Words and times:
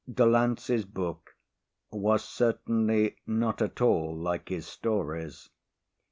Delancey's 0.11 0.83
book 0.85 1.35
was 1.91 2.23
certainly 2.25 3.17
not 3.27 3.61
at 3.61 3.81
all 3.81 4.17
like 4.17 4.49
his 4.49 4.65
stories. 4.65 5.51